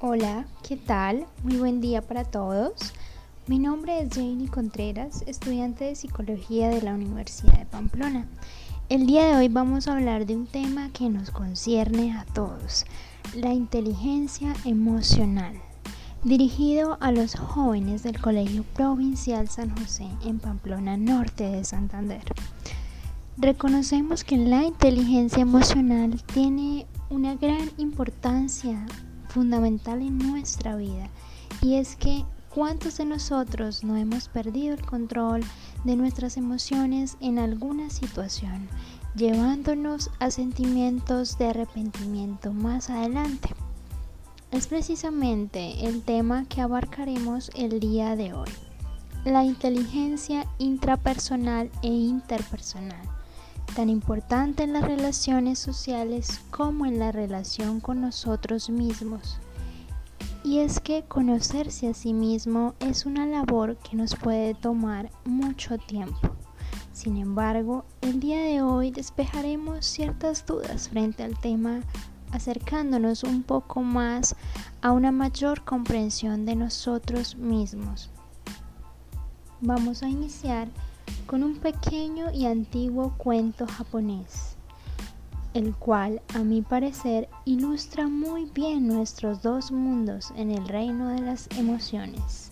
Hola, 0.00 0.46
¿qué 0.62 0.76
tal? 0.76 1.26
Muy 1.42 1.56
buen 1.56 1.80
día 1.80 2.02
para 2.02 2.22
todos. 2.22 2.92
Mi 3.48 3.58
nombre 3.58 4.00
es 4.00 4.14
Janie 4.14 4.48
Contreras, 4.48 5.24
estudiante 5.26 5.86
de 5.86 5.96
Psicología 5.96 6.68
de 6.68 6.82
la 6.82 6.94
Universidad 6.94 7.58
de 7.58 7.66
Pamplona. 7.66 8.28
El 8.88 9.08
día 9.08 9.26
de 9.26 9.34
hoy 9.36 9.48
vamos 9.48 9.88
a 9.88 9.94
hablar 9.94 10.24
de 10.24 10.36
un 10.36 10.46
tema 10.46 10.90
que 10.92 11.08
nos 11.08 11.32
concierne 11.32 12.16
a 12.16 12.24
todos, 12.26 12.86
la 13.34 13.52
inteligencia 13.52 14.54
emocional, 14.64 15.54
dirigido 16.22 16.96
a 17.00 17.10
los 17.10 17.34
jóvenes 17.34 18.04
del 18.04 18.20
Colegio 18.20 18.62
Provincial 18.74 19.48
San 19.48 19.76
José 19.76 20.06
en 20.24 20.38
Pamplona 20.38 20.96
Norte 20.96 21.42
de 21.42 21.64
Santander. 21.64 22.22
Reconocemos 23.36 24.22
que 24.22 24.36
la 24.36 24.62
inteligencia 24.62 25.42
emocional 25.42 26.22
tiene 26.32 26.86
una 27.10 27.34
gran 27.34 27.68
importancia 27.78 28.86
fundamental 29.38 30.02
en 30.02 30.18
nuestra 30.18 30.74
vida. 30.74 31.08
Y 31.62 31.76
es 31.76 31.94
que 31.94 32.24
cuántos 32.52 32.96
de 32.96 33.04
nosotros 33.04 33.84
no 33.84 33.96
hemos 33.96 34.26
perdido 34.28 34.74
el 34.74 34.84
control 34.84 35.44
de 35.84 35.94
nuestras 35.94 36.36
emociones 36.36 37.16
en 37.20 37.38
alguna 37.38 37.88
situación, 37.88 38.68
llevándonos 39.14 40.10
a 40.18 40.32
sentimientos 40.32 41.38
de 41.38 41.50
arrepentimiento 41.50 42.52
más 42.52 42.90
adelante. 42.90 43.50
Es 44.50 44.66
precisamente 44.66 45.86
el 45.86 46.02
tema 46.02 46.44
que 46.46 46.60
abarcaremos 46.60 47.52
el 47.54 47.78
día 47.78 48.16
de 48.16 48.32
hoy, 48.32 48.50
la 49.24 49.44
inteligencia 49.44 50.48
intrapersonal 50.58 51.70
e 51.82 51.88
interpersonal 51.88 53.17
tan 53.74 53.88
importante 53.88 54.62
en 54.62 54.72
las 54.72 54.84
relaciones 54.84 55.58
sociales 55.58 56.40
como 56.50 56.86
en 56.86 56.98
la 56.98 57.12
relación 57.12 57.80
con 57.80 58.00
nosotros 58.00 58.70
mismos. 58.70 59.38
Y 60.44 60.58
es 60.58 60.80
que 60.80 61.04
conocerse 61.04 61.88
a 61.88 61.94
sí 61.94 62.12
mismo 62.12 62.74
es 62.80 63.06
una 63.06 63.26
labor 63.26 63.76
que 63.76 63.96
nos 63.96 64.16
puede 64.16 64.54
tomar 64.54 65.10
mucho 65.24 65.78
tiempo. 65.78 66.18
Sin 66.92 67.16
embargo, 67.16 67.84
el 68.00 68.18
día 68.18 68.42
de 68.42 68.62
hoy 68.62 68.90
despejaremos 68.90 69.86
ciertas 69.86 70.44
dudas 70.46 70.88
frente 70.88 71.22
al 71.22 71.38
tema 71.38 71.80
acercándonos 72.32 73.24
un 73.24 73.42
poco 73.42 73.82
más 73.82 74.36
a 74.82 74.92
una 74.92 75.12
mayor 75.12 75.64
comprensión 75.64 76.44
de 76.44 76.56
nosotros 76.56 77.36
mismos. 77.36 78.10
Vamos 79.60 80.02
a 80.02 80.08
iniciar 80.08 80.68
con 81.28 81.44
un 81.44 81.58
pequeño 81.58 82.32
y 82.32 82.46
antiguo 82.46 83.12
cuento 83.18 83.66
japonés, 83.66 84.56
el 85.52 85.74
cual 85.76 86.22
a 86.34 86.38
mi 86.38 86.62
parecer 86.62 87.28
ilustra 87.44 88.08
muy 88.08 88.46
bien 88.46 88.88
nuestros 88.88 89.42
dos 89.42 89.70
mundos 89.70 90.32
en 90.36 90.50
el 90.50 90.66
reino 90.66 91.08
de 91.08 91.20
las 91.20 91.46
emociones, 91.58 92.50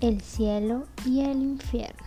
el 0.00 0.20
cielo 0.20 0.86
y 1.04 1.22
el 1.22 1.42
infierno. 1.42 2.04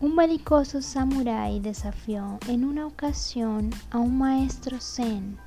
Un 0.00 0.14
belicoso 0.14 0.82
samurái 0.82 1.60
desafió 1.60 2.38
en 2.46 2.66
una 2.66 2.86
ocasión 2.86 3.70
a 3.90 3.96
un 3.96 4.18
maestro 4.18 4.78
zen 4.80 5.38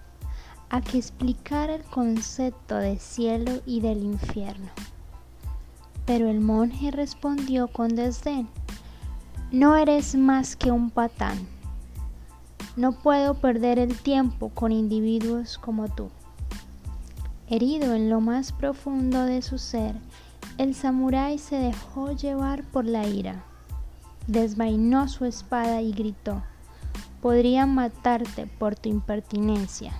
a 0.71 0.81
que 0.81 0.97
explicara 0.97 1.75
el 1.75 1.83
concepto 1.83 2.75
de 2.75 2.97
cielo 2.97 3.61
y 3.67 3.81
del 3.81 4.01
infierno. 4.01 4.69
Pero 6.07 6.27
el 6.27 6.39
monje 6.39 6.89
respondió 6.89 7.67
con 7.67 7.89
desdén, 7.95 8.49
no 9.51 9.75
eres 9.75 10.13
más 10.13 10.55
que 10.55 10.71
un 10.71 10.91
patán. 10.91 11.39
No 12.75 12.91
puedo 12.91 13.33
perder 13.33 13.79
el 13.79 13.97
tiempo 13.97 14.49
con 14.49 14.71
individuos 14.71 15.57
como 15.57 15.87
tú. 15.89 16.09
Herido 17.49 17.95
en 17.95 18.11
lo 18.11 18.21
más 18.21 18.51
profundo 18.51 19.25
de 19.25 19.41
su 19.41 19.57
ser, 19.57 19.95
el 20.59 20.75
samurái 20.75 21.39
se 21.39 21.55
dejó 21.55 22.11
llevar 22.11 22.63
por 22.63 22.85
la 22.85 23.07
ira. 23.07 23.43
Desvainó 24.27 25.07
su 25.07 25.25
espada 25.25 25.81
y 25.81 25.93
gritó, 25.93 26.43
podría 27.19 27.65
matarte 27.65 28.45
por 28.45 28.75
tu 28.75 28.89
impertinencia. 28.89 29.93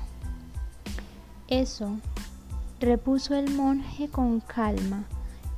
Eso, 1.47 1.97
repuso 2.79 3.33
el 3.33 3.51
monje 3.55 4.09
con 4.09 4.41
calma, 4.41 5.05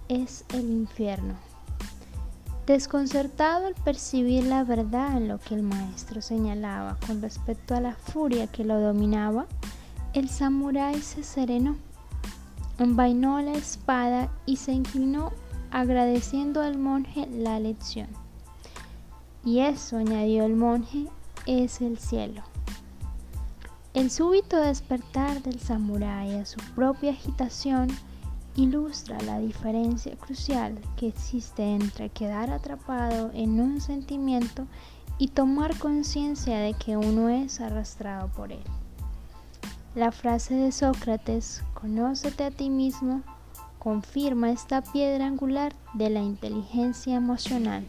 es 0.08 0.46
el 0.54 0.70
infierno. 0.70 1.51
Desconcertado 2.72 3.68
al 3.68 3.76
percibir 3.76 4.46
la 4.46 4.64
verdad 4.64 5.18
en 5.18 5.28
lo 5.28 5.40
que 5.40 5.56
el 5.56 5.62
maestro 5.62 6.22
señalaba 6.22 6.98
con 7.06 7.22
respecto 7.22 7.76
a 7.76 7.82
la 7.82 7.96
furia 7.96 8.48
que 8.48 8.64
lo 8.64 8.80
dominaba, 8.80 9.46
el 10.14 10.30
samurái 10.30 11.02
se 11.02 11.22
serenó, 11.22 11.76
envainó 12.80 13.42
la 13.42 13.52
espada 13.52 14.32
y 14.46 14.56
se 14.56 14.72
inclinó 14.72 15.34
agradeciendo 15.70 16.62
al 16.62 16.78
monje 16.78 17.28
la 17.28 17.60
lección. 17.60 18.08
Y 19.44 19.60
eso, 19.60 19.98
añadió 19.98 20.46
el 20.46 20.56
monje, 20.56 21.08
es 21.46 21.82
el 21.82 21.98
cielo. 21.98 22.42
El 23.94 24.10
súbito 24.10 24.56
despertar 24.56 25.44
del 25.44 25.60
samurái 25.60 26.36
a 26.36 26.46
su 26.46 26.62
propia 26.74 27.12
agitación 27.12 27.90
ilustra 28.56 29.20
la 29.22 29.40
diferencia 29.40 30.16
crucial 30.16 30.78
que 30.98 31.08
existe 31.08 31.64
entre 31.64 32.10
quedar 32.10 32.52
atrapado 32.52 33.32
en 33.34 33.60
un 33.60 33.82
sentimiento 33.82 34.68
y 35.18 35.30
tomar 35.30 35.78
conciencia 35.78 36.60
de 36.60 36.74
que 36.74 36.98
uno 36.98 37.30
es 37.30 37.62
arrastrado 37.62 38.28
por 38.30 38.52
él. 38.52 38.64
La 39.96 40.12
frase 40.12 40.56
de 40.56 40.72
Sócrates, 40.72 41.64
conócete 41.74 42.46
a 42.46 42.52
ti 42.52 42.70
mismo, 42.70 43.22
confirma 43.78 44.52
esta 44.52 44.82
piedra 44.82 45.28
angular 45.28 45.74
de 45.94 46.10
la 46.10 46.22
inteligencia 46.22 47.16
emocional, 47.16 47.84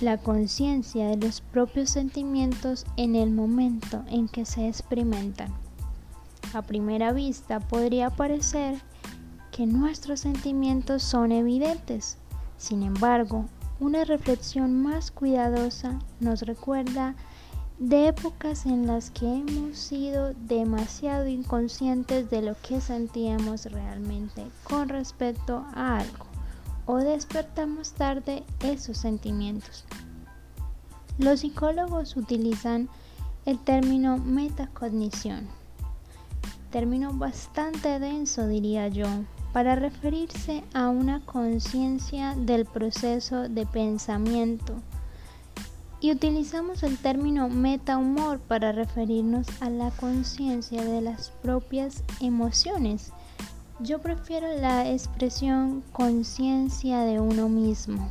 la 0.00 0.18
conciencia 0.18 1.06
de 1.08 1.16
los 1.16 1.40
propios 1.40 1.90
sentimientos 1.90 2.86
en 2.96 3.14
el 3.14 3.30
momento 3.30 4.04
en 4.08 4.28
que 4.28 4.44
se 4.44 4.68
experimentan. 4.68 5.52
A 6.54 6.62
primera 6.62 7.12
vista 7.12 7.60
podría 7.60 8.10
parecer 8.10 8.80
que 9.56 9.64
nuestros 9.66 10.20
sentimientos 10.20 11.02
son 11.02 11.32
evidentes. 11.32 12.18
Sin 12.58 12.82
embargo, 12.82 13.46
una 13.80 14.04
reflexión 14.04 14.82
más 14.82 15.10
cuidadosa 15.10 15.98
nos 16.20 16.42
recuerda 16.42 17.14
de 17.78 18.08
épocas 18.08 18.66
en 18.66 18.86
las 18.86 19.10
que 19.10 19.24
hemos 19.24 19.78
sido 19.78 20.34
demasiado 20.34 21.26
inconscientes 21.26 22.28
de 22.28 22.42
lo 22.42 22.54
que 22.60 22.82
sentíamos 22.82 23.64
realmente 23.64 24.44
con 24.64 24.90
respecto 24.90 25.64
a 25.74 26.00
algo 26.00 26.26
o 26.84 26.98
despertamos 26.98 27.92
tarde 27.92 28.44
esos 28.60 28.98
sentimientos. 28.98 29.86
Los 31.16 31.40
psicólogos 31.40 32.14
utilizan 32.16 32.90
el 33.46 33.58
término 33.58 34.18
metacognición, 34.18 35.48
término 36.70 37.14
bastante 37.14 37.98
denso 37.98 38.46
diría 38.46 38.88
yo, 38.88 39.06
para 39.56 39.74
referirse 39.74 40.62
a 40.74 40.90
una 40.90 41.20
conciencia 41.24 42.34
del 42.36 42.66
proceso 42.66 43.48
de 43.48 43.64
pensamiento. 43.64 44.74
Y 45.98 46.12
utilizamos 46.12 46.82
el 46.82 46.98
término 46.98 47.48
metahumor 47.48 48.38
para 48.38 48.72
referirnos 48.72 49.46
a 49.62 49.70
la 49.70 49.90
conciencia 49.92 50.84
de 50.84 51.00
las 51.00 51.30
propias 51.42 52.04
emociones. 52.20 53.12
Yo 53.80 53.98
prefiero 54.02 54.46
la 54.60 54.90
expresión 54.90 55.82
conciencia 55.90 57.00
de 57.00 57.18
uno 57.18 57.48
mismo, 57.48 58.10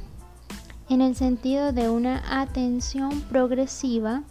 en 0.89 1.01
el 1.01 1.15
sentido 1.15 1.73
de 1.73 1.91
una 1.91 2.23
atención 2.41 3.21
progresiva 3.29 4.23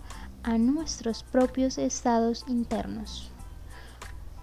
a 0.43 0.59
nuestros 0.59 1.23
propios 1.23 1.79
estados 1.79 2.45
internos 2.49 3.31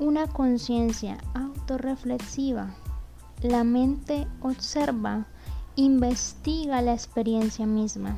una 0.01 0.25
conciencia 0.25 1.19
autorreflexiva. 1.35 2.73
La 3.43 3.63
mente 3.63 4.27
observa, 4.41 5.27
investiga 5.75 6.81
la 6.81 6.93
experiencia 6.93 7.67
misma, 7.67 8.17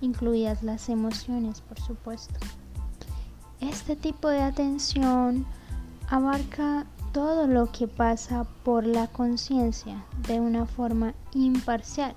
incluidas 0.00 0.62
las 0.62 0.88
emociones, 0.88 1.62
por 1.62 1.80
supuesto. 1.80 2.38
Este 3.60 3.96
tipo 3.96 4.28
de 4.28 4.40
atención 4.40 5.46
abarca 6.08 6.86
todo 7.12 7.48
lo 7.48 7.72
que 7.72 7.88
pasa 7.88 8.44
por 8.62 8.86
la 8.86 9.08
conciencia 9.08 10.04
de 10.28 10.38
una 10.38 10.64
forma 10.64 11.14
imparcial. 11.32 12.14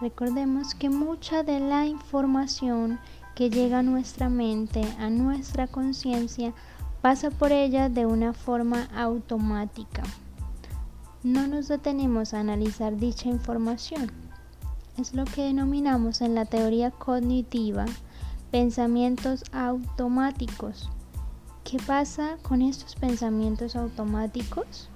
Recordemos 0.00 0.74
que 0.74 0.90
mucha 0.90 1.44
de 1.44 1.60
la 1.60 1.86
información 1.86 2.98
que 3.36 3.48
llega 3.48 3.78
a 3.78 3.82
nuestra 3.82 4.28
mente, 4.28 4.82
a 4.98 5.08
nuestra 5.08 5.68
conciencia, 5.68 6.52
pasa 7.06 7.30
por 7.30 7.52
ella 7.52 7.88
de 7.88 8.04
una 8.04 8.32
forma 8.32 8.88
automática. 8.92 10.02
No 11.22 11.46
nos 11.46 11.68
detenemos 11.68 12.34
a 12.34 12.40
analizar 12.40 12.96
dicha 12.96 13.28
información. 13.28 14.10
Es 14.98 15.14
lo 15.14 15.24
que 15.24 15.44
denominamos 15.44 16.20
en 16.20 16.34
la 16.34 16.46
teoría 16.46 16.90
cognitiva 16.90 17.84
pensamientos 18.50 19.44
automáticos. 19.52 20.90
¿Qué 21.62 21.78
pasa 21.78 22.38
con 22.42 22.60
estos 22.60 22.96
pensamientos 22.96 23.76
automáticos? 23.76 24.88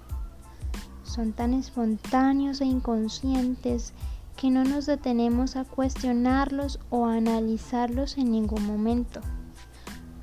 Son 1.04 1.32
tan 1.32 1.54
espontáneos 1.54 2.60
e 2.60 2.64
inconscientes 2.64 3.92
que 4.36 4.50
no 4.50 4.64
nos 4.64 4.86
detenemos 4.86 5.54
a 5.54 5.64
cuestionarlos 5.64 6.80
o 6.90 7.06
a 7.06 7.14
analizarlos 7.14 8.18
en 8.18 8.32
ningún 8.32 8.66
momento. 8.66 9.20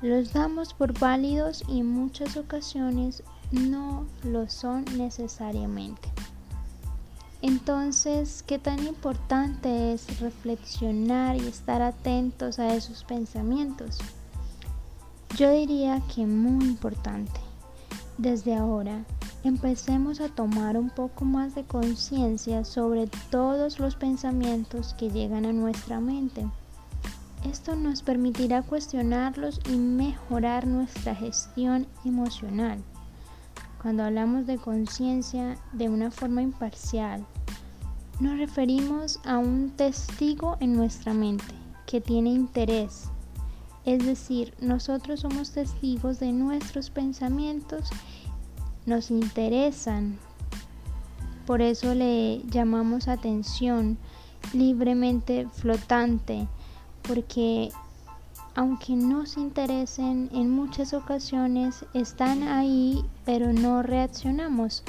Los 0.00 0.32
damos 0.32 0.74
por 0.74 0.96
válidos 0.96 1.64
y 1.68 1.80
en 1.80 1.88
muchas 1.88 2.36
ocasiones 2.36 3.24
no 3.50 4.06
lo 4.22 4.48
son 4.48 4.84
necesariamente. 4.96 6.08
Entonces, 7.42 8.44
¿qué 8.46 8.60
tan 8.60 8.86
importante 8.86 9.92
es 9.92 10.20
reflexionar 10.20 11.36
y 11.36 11.46
estar 11.48 11.82
atentos 11.82 12.60
a 12.60 12.74
esos 12.76 13.02
pensamientos? 13.02 13.98
Yo 15.36 15.50
diría 15.50 16.00
que 16.14 16.26
muy 16.26 16.64
importante. 16.64 17.40
Desde 18.18 18.54
ahora, 18.54 19.04
empecemos 19.42 20.20
a 20.20 20.28
tomar 20.28 20.76
un 20.76 20.90
poco 20.90 21.24
más 21.24 21.54
de 21.54 21.64
conciencia 21.64 22.64
sobre 22.64 23.08
todos 23.30 23.80
los 23.80 23.96
pensamientos 23.96 24.94
que 24.94 25.10
llegan 25.10 25.44
a 25.44 25.52
nuestra 25.52 26.00
mente. 26.00 26.46
Esto 27.44 27.76
nos 27.76 28.02
permitirá 28.02 28.62
cuestionarlos 28.62 29.60
y 29.70 29.76
mejorar 29.76 30.66
nuestra 30.66 31.14
gestión 31.14 31.86
emocional. 32.04 32.82
Cuando 33.80 34.02
hablamos 34.02 34.46
de 34.46 34.58
conciencia 34.58 35.56
de 35.72 35.88
una 35.88 36.10
forma 36.10 36.42
imparcial, 36.42 37.24
nos 38.18 38.36
referimos 38.38 39.20
a 39.24 39.38
un 39.38 39.70
testigo 39.70 40.56
en 40.58 40.74
nuestra 40.74 41.14
mente 41.14 41.54
que 41.86 42.00
tiene 42.00 42.30
interés. 42.30 43.04
Es 43.84 44.04
decir, 44.04 44.52
nosotros 44.60 45.20
somos 45.20 45.52
testigos 45.52 46.18
de 46.18 46.32
nuestros 46.32 46.90
pensamientos, 46.90 47.88
nos 48.84 49.12
interesan. 49.12 50.18
Por 51.46 51.62
eso 51.62 51.94
le 51.94 52.42
llamamos 52.50 53.06
atención 53.06 53.96
libremente 54.52 55.46
flotante, 55.52 56.48
porque 57.08 57.72
aunque 58.54 58.94
nos 58.94 59.36
interesen, 59.36 60.28
en 60.32 60.50
muchas 60.50 60.92
ocasiones 60.92 61.84
están 61.94 62.42
ahí, 62.42 63.04
pero 63.24 63.52
no 63.52 63.82
reaccionamos. 63.82 64.82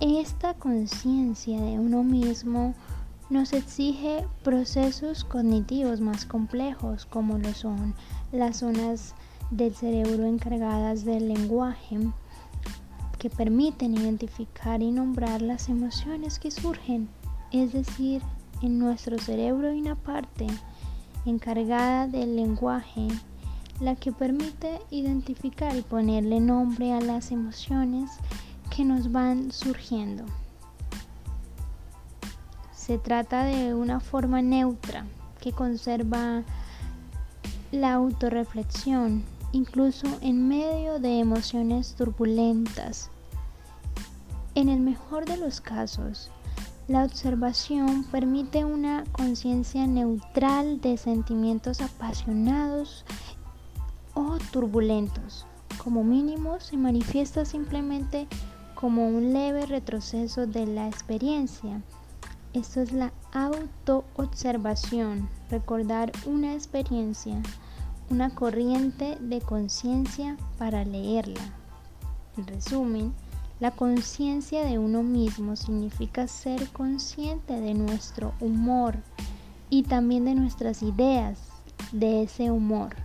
Esta 0.00 0.54
conciencia 0.54 1.60
de 1.60 1.78
uno 1.78 2.02
mismo 2.02 2.74
nos 3.30 3.52
exige 3.52 4.26
procesos 4.42 5.24
cognitivos 5.24 6.00
más 6.00 6.26
complejos, 6.26 7.06
como 7.06 7.38
lo 7.38 7.54
son 7.54 7.94
las 8.32 8.58
zonas 8.58 9.14
del 9.52 9.74
cerebro 9.74 10.26
encargadas 10.26 11.04
del 11.04 11.28
lenguaje, 11.28 11.98
que 13.18 13.30
permiten 13.30 13.94
identificar 13.94 14.82
y 14.82 14.90
nombrar 14.90 15.40
las 15.40 15.68
emociones 15.68 16.40
que 16.40 16.50
surgen. 16.50 17.08
Es 17.52 17.72
decir, 17.72 18.22
en 18.62 18.78
nuestro 18.78 19.18
cerebro 19.18 19.68
hay 19.68 19.80
una 19.80 19.96
parte 19.96 20.46
encargada 21.26 22.06
del 22.06 22.36
lenguaje, 22.36 23.08
la 23.80 23.96
que 23.96 24.12
permite 24.12 24.80
identificar 24.90 25.76
y 25.76 25.82
ponerle 25.82 26.40
nombre 26.40 26.92
a 26.92 27.00
las 27.00 27.32
emociones 27.32 28.10
que 28.74 28.84
nos 28.84 29.10
van 29.10 29.50
surgiendo. 29.50 30.24
Se 32.74 32.98
trata 32.98 33.44
de 33.44 33.74
una 33.74 34.00
forma 34.00 34.42
neutra 34.42 35.06
que 35.40 35.52
conserva 35.52 36.42
la 37.72 37.94
autorreflexión, 37.94 39.24
incluso 39.52 40.06
en 40.20 40.48
medio 40.48 40.98
de 40.98 41.18
emociones 41.18 41.94
turbulentas. 41.94 43.10
En 44.54 44.68
el 44.68 44.80
mejor 44.80 45.24
de 45.24 45.36
los 45.36 45.60
casos, 45.60 46.30
la 46.92 47.04
observación 47.04 48.04
permite 48.04 48.66
una 48.66 49.04
conciencia 49.12 49.86
neutral 49.86 50.78
de 50.82 50.98
sentimientos 50.98 51.80
apasionados 51.80 53.06
o 54.12 54.36
turbulentos. 54.52 55.46
Como 55.82 56.04
mínimo 56.04 56.60
se 56.60 56.76
manifiesta 56.76 57.46
simplemente 57.46 58.28
como 58.74 59.08
un 59.08 59.32
leve 59.32 59.64
retroceso 59.64 60.46
de 60.46 60.66
la 60.66 60.86
experiencia. 60.86 61.80
Esto 62.52 62.82
es 62.82 62.92
la 62.92 63.10
autoobservación, 63.32 65.30
recordar 65.48 66.12
una 66.26 66.52
experiencia, 66.52 67.40
una 68.10 68.34
corriente 68.34 69.16
de 69.18 69.40
conciencia 69.40 70.36
para 70.58 70.84
leerla. 70.84 71.54
En 72.36 72.46
resumen, 72.46 73.14
la 73.62 73.70
conciencia 73.70 74.64
de 74.64 74.80
uno 74.80 75.04
mismo 75.04 75.54
significa 75.54 76.26
ser 76.26 76.68
consciente 76.70 77.60
de 77.60 77.74
nuestro 77.74 78.34
humor 78.40 78.96
y 79.70 79.84
también 79.84 80.24
de 80.24 80.34
nuestras 80.34 80.82
ideas 80.82 81.38
de 81.92 82.24
ese 82.24 82.50
humor. 82.50 82.96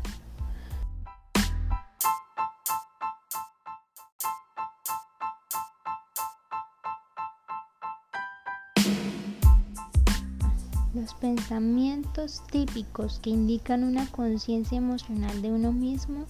Los 10.95 11.13
pensamientos 11.13 12.41
típicos 12.51 13.19
que 13.19 13.29
indican 13.29 13.83
una 13.83 14.07
conciencia 14.07 14.79
emocional 14.79 15.39
de 15.43 15.51
uno 15.51 15.71
mismo 15.71 16.25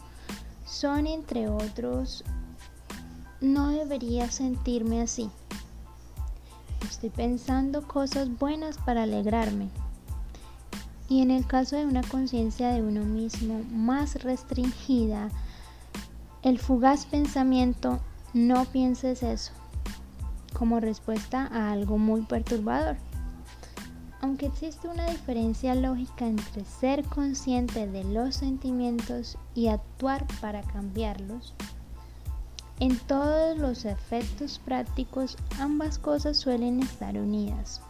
son, 0.65 1.07
entre 1.07 1.47
otros, 1.47 2.25
no 3.41 3.69
debería 3.69 4.31
sentirme 4.31 5.01
así. 5.01 5.29
Estoy 6.89 7.09
pensando 7.09 7.87
cosas 7.87 8.29
buenas 8.37 8.77
para 8.77 9.03
alegrarme. 9.03 9.69
Y 11.09 11.21
en 11.21 11.31
el 11.31 11.45
caso 11.45 11.75
de 11.75 11.85
una 11.85 12.03
conciencia 12.03 12.69
de 12.69 12.81
uno 12.81 13.03
mismo 13.03 13.63
más 13.71 14.23
restringida, 14.23 15.29
el 16.43 16.59
fugaz 16.59 17.05
pensamiento 17.05 17.99
no 18.33 18.65
pienses 18.65 19.23
eso 19.23 19.51
como 20.57 20.79
respuesta 20.79 21.47
a 21.51 21.71
algo 21.71 21.97
muy 21.97 22.21
perturbador. 22.21 22.97
Aunque 24.21 24.47
existe 24.47 24.87
una 24.87 25.05
diferencia 25.05 25.75
lógica 25.75 26.25
entre 26.25 26.65
ser 26.65 27.03
consciente 27.05 27.85
de 27.87 28.03
los 28.03 28.35
sentimientos 28.35 29.37
y 29.53 29.67
actuar 29.67 30.25
para 30.41 30.63
cambiarlos, 30.63 31.53
en 32.79 32.97
todos 32.99 33.57
los 33.57 33.85
efectos 33.85 34.59
prácticos 34.63 35.35
ambas 35.59 35.97
cosas 35.97 36.37
suelen 36.37 36.79
estar 36.79 37.17
unidas. 37.17 37.81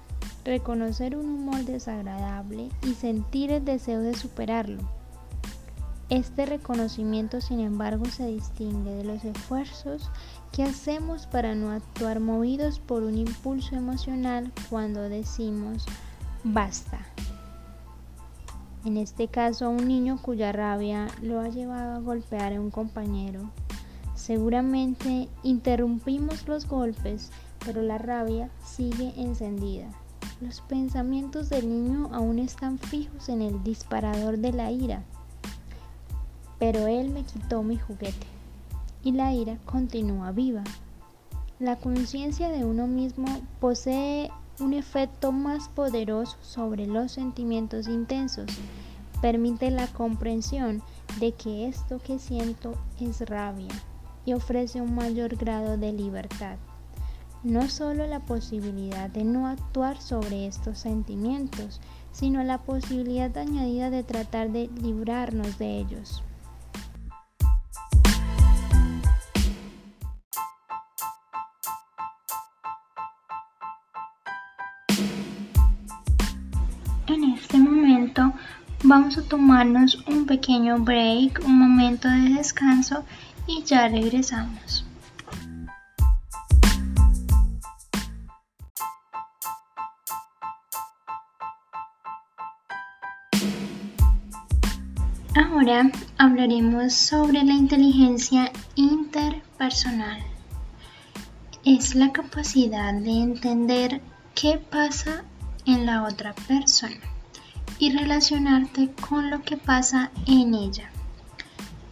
Reconocer 0.45 1.17
un 1.17 1.25
humor 1.25 1.65
desagradable 1.65 2.69
y 2.83 2.93
sentir 2.93 3.51
el 3.51 3.65
deseo 3.65 3.99
de 3.99 4.15
superarlo. 4.15 4.81
Este 6.09 6.45
reconocimiento, 6.45 7.41
sin 7.41 7.59
embargo, 7.59 8.05
se 8.05 8.27
distingue 8.27 8.91
de 8.91 9.03
los 9.03 9.25
esfuerzos 9.25 10.09
que 10.53 10.63
hacemos 10.63 11.27
para 11.27 11.53
no 11.53 11.71
actuar 11.71 12.21
movidos 12.21 12.79
por 12.79 13.03
un 13.03 13.17
impulso 13.17 13.75
emocional 13.75 14.53
cuando 14.69 15.09
decimos 15.09 15.85
basta. 16.45 16.99
En 18.85 18.95
este 18.95 19.27
caso, 19.27 19.69
un 19.69 19.85
niño 19.85 20.17
cuya 20.21 20.53
rabia 20.53 21.07
lo 21.21 21.41
ha 21.41 21.49
llevado 21.49 21.97
a 21.97 21.99
golpear 21.99 22.53
a 22.53 22.61
un 22.61 22.71
compañero 22.71 23.51
Seguramente 24.17 25.29
interrumpimos 25.43 26.47
los 26.47 26.67
golpes, 26.67 27.29
pero 27.63 27.83
la 27.83 27.99
rabia 27.99 28.49
sigue 28.65 29.13
encendida. 29.15 29.85
Los 30.41 30.61
pensamientos 30.61 31.49
del 31.49 31.69
niño 31.69 32.09
aún 32.11 32.39
están 32.39 32.79
fijos 32.79 33.29
en 33.29 33.43
el 33.43 33.63
disparador 33.63 34.39
de 34.39 34.53
la 34.53 34.71
ira. 34.71 35.03
Pero 36.57 36.87
él 36.87 37.11
me 37.11 37.23
quitó 37.25 37.61
mi 37.61 37.77
juguete 37.77 38.25
y 39.03 39.11
la 39.11 39.33
ira 39.33 39.59
continúa 39.65 40.31
viva. 40.31 40.63
La 41.59 41.75
conciencia 41.75 42.49
de 42.49 42.65
uno 42.65 42.87
mismo 42.87 43.27
posee 43.59 44.31
un 44.59 44.73
efecto 44.73 45.31
más 45.31 45.69
poderoso 45.69 46.37
sobre 46.41 46.87
los 46.87 47.11
sentimientos 47.11 47.87
intensos. 47.87 48.49
Permite 49.21 49.69
la 49.69 49.85
comprensión 49.85 50.81
de 51.19 51.33
que 51.33 51.67
esto 51.67 51.99
que 51.99 52.17
siento 52.17 52.73
es 52.99 53.21
rabia 53.21 53.69
y 54.27 54.33
ofrece 54.33 54.81
un 54.81 54.93
mayor 54.93 55.37
grado 55.37 55.77
de 55.77 55.93
libertad. 55.93 56.57
No 57.43 57.69
solo 57.69 58.05
la 58.07 58.19
posibilidad 58.19 59.09
de 59.09 59.23
no 59.23 59.47
actuar 59.47 60.01
sobre 60.01 60.47
estos 60.47 60.79
sentimientos, 60.79 61.79
sino 62.11 62.43
la 62.43 62.57
posibilidad 62.57 63.35
añadida 63.37 63.89
de 63.89 64.03
tratar 64.03 64.51
de 64.51 64.69
librarnos 64.81 65.57
de 65.57 65.77
ellos. 65.77 66.23
En 77.07 77.23
este 77.33 77.57
momento 77.59 78.33
vamos 78.83 79.17
a 79.17 79.21
tomarnos 79.21 80.03
un 80.05 80.25
pequeño 80.25 80.79
break, 80.79 81.41
un 81.45 81.57
momento 81.57 82.09
de 82.09 82.33
descanso 82.35 83.05
y 83.47 83.63
ya 83.63 83.87
regresamos. 83.87 84.85
Ahora 95.35 95.91
hablaremos 96.17 96.93
sobre 96.93 97.43
la 97.43 97.53
inteligencia 97.53 98.51
interpersonal. 98.75 100.19
Es 101.63 101.95
la 101.95 102.11
capacidad 102.11 102.93
de 102.93 103.11
entender 103.11 104.01
qué 104.33 104.57
pasa 104.57 105.23
en 105.65 105.85
la 105.85 106.03
otra 106.03 106.33
persona 106.33 106.97
y 107.79 107.95
relacionarte 107.95 108.91
con 109.07 109.29
lo 109.29 109.41
que 109.41 109.57
pasa 109.57 110.11
en 110.25 110.53
ella. 110.53 110.89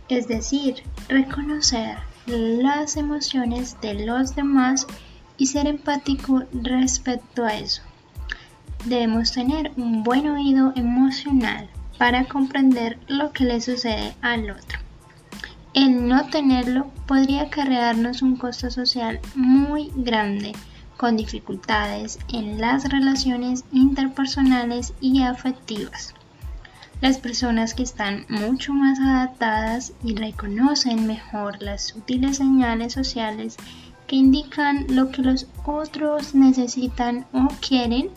Es 0.09 0.27
decir, 0.27 0.83
reconocer 1.07 1.97
las 2.25 2.97
emociones 2.97 3.79
de 3.81 4.05
los 4.05 4.35
demás 4.35 4.88
y 5.38 5.47
ser 5.47 5.67
empático 5.67 6.43
respecto 6.53 7.45
a 7.45 7.55
eso. 7.55 7.81
Debemos 8.85 9.31
tener 9.31 9.71
un 9.77 10.03
buen 10.03 10.27
oído 10.27 10.74
emocional 10.75 11.69
para 11.97 12.25
comprender 12.25 13.00
lo 13.07 13.31
que 13.31 13.45
le 13.45 13.62
sucede 13.62 14.15
al 14.21 14.50
otro. 14.50 14.79
El 15.74 16.07
no 16.07 16.27
tenerlo 16.29 16.91
podría 17.05 17.43
acarrearnos 17.43 18.21
un 18.21 18.38
costo 18.38 18.71
social 18.71 19.19
muy 19.35 19.91
grande, 19.95 20.53
con 20.97 21.17
dificultades 21.17 22.17
en 22.29 22.62
las 22.62 22.89
relaciones 22.89 23.65
interpersonales 23.74 24.93
y 25.01 25.21
afectivas. 25.21 26.13
Las 27.02 27.18
personas 27.18 27.74
que 27.74 27.84
están 27.84 28.25
mucho 28.30 28.74
más 28.74 29.00
adaptadas 29.00 29.94
y 30.04 30.16
reconocen 30.16 31.08
mejor 31.08 31.62
las 31.62 31.88
sutiles 31.88 32.38
señales 32.38 32.94
sociales 32.94 33.58
que 34.08 34.16
indican 34.16 34.86
lo 34.90 35.12
que 35.12 35.22
los 35.22 35.48
otros 35.66 36.36
necesitan 36.36 37.25
o 37.34 37.48
quieren, 37.60 38.10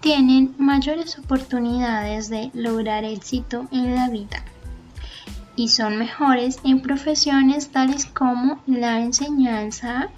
tienen 0.00 0.54
mayores 0.58 1.18
oportunidades 1.18 2.28
de 2.30 2.50
lograr 2.54 3.04
éxito 3.04 3.68
en 3.70 3.94
la 3.94 4.08
vida 4.08 4.42
y 5.60 5.68
son 5.68 5.98
mejores 5.98 6.58
en 6.64 6.80
profesiones 6.80 7.68
tales 7.68 8.06
como 8.06 8.62
la 8.66 9.00
enseñanza, 9.00 10.08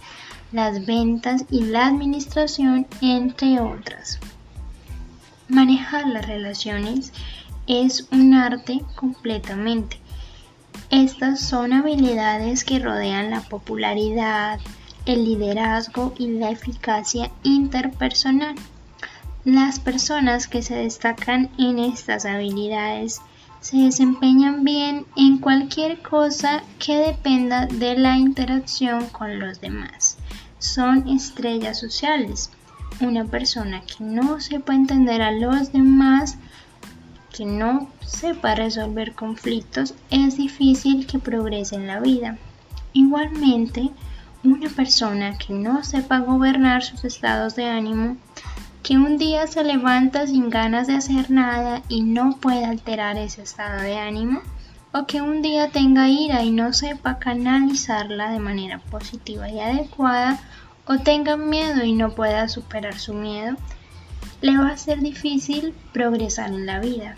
las 0.53 0.87
ventas 0.87 1.45
y 1.51 1.65
la 1.65 1.87
administración, 1.87 2.87
entre 3.01 3.59
otras. 3.59 4.21
Manejar 5.49 6.07
las 6.07 6.27
relaciones 6.27 7.13
es 7.66 8.09
un 8.11 8.35
arte 8.35 8.83
completamente. 8.97 9.99
Estas 10.90 11.40
son 11.40 11.73
habilidades 11.73 12.64
que 12.64 12.78
rodean 12.78 13.31
la 13.31 13.40
popularidad, 13.40 14.61
el 15.07 15.25
liderazgo 15.25 16.14
y 16.19 16.28
la 16.28 16.50
eficacia 16.50 17.31
interpersonal. 17.42 18.54
Las 19.45 19.81
personas 19.81 20.47
que 20.47 20.62
se 20.62 20.76
destacan 20.76 21.50
en 21.59 21.78
estas 21.78 22.26
habilidades 22.26 23.21
se 23.61 23.76
desempeñan 23.76 24.64
bien 24.64 25.07
en 25.16 25.38
cualquier 25.38 26.02
cosa 26.02 26.62
que 26.78 26.97
dependa 26.97 27.66
de 27.66 27.97
la 27.97 28.16
interacción 28.16 29.07
con 29.09 29.38
los 29.38 29.61
demás. 29.61 30.19
Son 30.59 31.09
estrellas 31.09 31.78
sociales. 31.78 32.50
Una 33.00 33.25
persona 33.25 33.81
que 33.81 34.04
no 34.04 34.40
sepa 34.40 34.75
entender 34.75 35.23
a 35.23 35.33
los 35.33 35.73
demás, 35.73 36.38
que 37.33 37.45
no 37.45 37.89
sepa 38.05 38.55
resolver 38.55 39.15
conflictos, 39.15 39.95
es 40.11 40.37
difícil 40.37 41.07
que 41.07 41.19
progrese 41.19 41.77
en 41.77 41.87
la 41.87 42.01
vida. 42.01 42.37
Igualmente, 42.93 43.91
una 44.45 44.69
persona 44.69 45.39
que 45.39 45.53
no 45.53 45.83
sepa 45.83 46.19
gobernar 46.19 46.83
sus 46.83 47.05
estados 47.05 47.57
de 47.57 47.67
ánimo, 47.69 48.17
que 48.83 48.97
un 48.97 49.17
día 49.17 49.47
se 49.47 49.62
levanta 49.62 50.27
sin 50.27 50.51
ganas 50.51 50.89
de 50.89 50.95
hacer 50.97 51.31
nada 51.31 51.83
y 51.89 52.03
no 52.03 52.37
puede 52.41 52.65
alterar 52.65 53.17
ese 53.17 53.43
estado 53.43 53.81
de 53.81 53.99
ánimo, 53.99 54.41
o 54.93 55.07
que 55.07 55.23
un 55.23 55.41
día 55.41 55.71
tenga 55.71 56.09
ira 56.09 56.43
y 56.43 56.51
no 56.51 56.73
sepa 56.73 57.19
canalizarla 57.19 58.31
de 58.31 58.41
manera 58.41 58.79
positiva 58.79 59.49
y 59.49 59.61
adecuada, 59.61 60.39
o 60.87 60.99
tenga 60.99 61.37
miedo 61.37 61.85
y 61.85 61.93
no 61.93 62.11
pueda 62.11 62.49
superar 62.49 62.99
su 62.99 63.15
miedo, 63.15 63.57
le 64.43 64.59
va 64.59 64.71
a 64.71 64.77
ser 64.77 65.01
difícil 65.01 65.73
progresar 65.93 66.51
en 66.51 66.67
la 66.67 66.81
vida. 66.81 67.15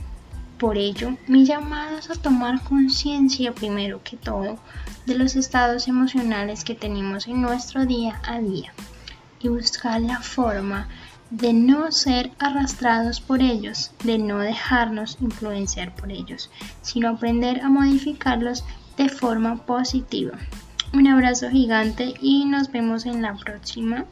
Por 0.59 0.79
ello, 0.79 1.17
mi 1.27 1.45
llamado 1.45 1.99
es 1.99 2.11
a 2.11 2.15
tomar 2.15 2.63
conciencia 2.63 3.53
primero 3.53 4.03
que 4.05 4.17
todo 4.17 4.59
de 5.07 5.19
los 5.19 5.35
estados 5.35 5.89
emocionales 5.89 6.65
que 6.65 6.75
tenemos 6.75 7.27
en 7.27 7.43
nuestro 7.43 7.87
día 7.87 8.21
a 8.25 8.39
día 8.39 8.73
y 9.41 9.49
buscar 9.49 10.01
la 10.01 10.21
forma 10.21 10.89
de 11.31 11.53
no 11.53 11.91
ser 11.91 12.31
arrastrados 12.39 13.21
por 13.21 13.43
ellos, 13.43 13.91
de 14.05 14.19
no 14.19 14.39
dejarnos 14.39 15.19
influenciar 15.21 15.95
por 15.95 16.13
ellos, 16.13 16.51
sino 16.83 17.09
aprender 17.09 17.61
a 17.63 17.69
modificarlos 17.69 18.65
de 18.97 19.09
forma 19.09 19.57
positiva. 19.67 20.39
Un 20.93 21.09
abrazo 21.09 21.51
gigante 21.51 22.15
y 22.21 22.45
nos 22.45 22.71
vemos 22.71 23.05
en 23.07 23.23
la 23.23 23.35
próxima. 23.35 24.05